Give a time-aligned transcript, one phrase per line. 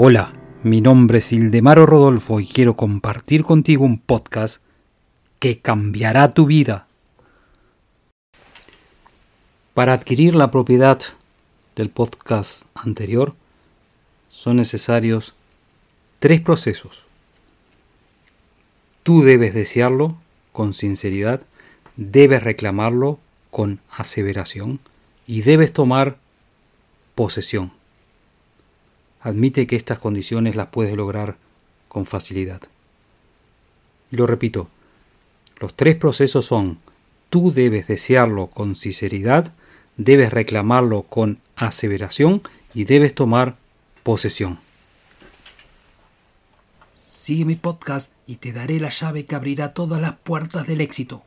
[0.00, 0.32] Hola,
[0.62, 4.62] mi nombre es Ildemaro Rodolfo y quiero compartir contigo un podcast
[5.40, 6.86] que cambiará tu vida.
[9.74, 11.00] Para adquirir la propiedad
[11.74, 13.34] del podcast anterior
[14.28, 15.34] son necesarios
[16.20, 17.02] tres procesos.
[19.02, 20.16] Tú debes desearlo
[20.52, 21.42] con sinceridad,
[21.96, 23.18] debes reclamarlo
[23.50, 24.78] con aseveración
[25.26, 26.18] y debes tomar
[27.16, 27.72] posesión.
[29.20, 31.36] Admite que estas condiciones las puedes lograr
[31.88, 32.60] con facilidad.
[34.10, 34.68] Y lo repito,
[35.58, 36.78] los tres procesos son,
[37.30, 39.52] tú debes desearlo con sinceridad,
[39.96, 42.42] debes reclamarlo con aseveración
[42.74, 43.56] y debes tomar
[44.02, 44.60] posesión.
[46.94, 51.22] Sigue mi podcast y te daré la llave que abrirá todas las puertas del éxito.